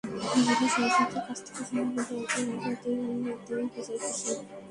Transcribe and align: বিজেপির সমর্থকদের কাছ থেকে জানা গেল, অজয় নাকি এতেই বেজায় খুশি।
বিজেপির 0.33 0.69
সমর্থকদের 0.73 1.23
কাছ 1.27 1.39
থেকে 1.45 1.61
জানা 1.69 1.91
গেল, 1.97 2.19
অজয় 2.21 2.45
নাকি 2.49 2.67
এতেই 2.71 2.97
বেজায় 3.73 3.99
খুশি। 4.03 4.31